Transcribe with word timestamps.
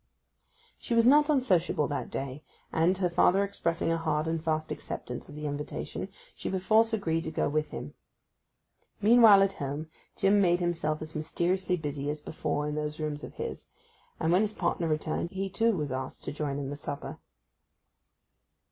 She 0.79 0.95
was 0.95 1.05
not 1.05 1.29
unsociable 1.29 1.87
that 1.89 2.09
day, 2.09 2.41
and, 2.73 2.97
her 2.97 3.07
father 3.07 3.43
expressing 3.43 3.91
a 3.91 3.99
hard 3.99 4.27
and 4.27 4.43
fast 4.43 4.71
acceptance 4.71 5.29
of 5.29 5.35
the 5.35 5.45
invitation, 5.45 6.09
she 6.33 6.49
perforce 6.49 6.91
agreed 6.91 7.23
to 7.25 7.29
go 7.29 7.47
with 7.47 7.69
him. 7.69 7.93
Meanwhile 8.99 9.43
at 9.43 9.53
home, 9.61 9.89
Jim 10.15 10.41
made 10.41 10.59
himself 10.59 11.03
as 11.03 11.13
mysteriously 11.13 11.77
busy 11.77 12.09
as 12.09 12.19
before 12.19 12.67
in 12.67 12.73
those 12.73 12.99
rooms 12.99 13.23
of 13.23 13.35
his, 13.35 13.67
and 14.19 14.31
when 14.31 14.41
his 14.41 14.55
partner 14.55 14.87
returned 14.87 15.29
he 15.29 15.51
too 15.51 15.77
was 15.77 15.91
asked 15.91 16.23
to 16.23 16.31
join 16.31 16.57
in 16.57 16.71
the 16.71 16.75
supper. 16.75 17.19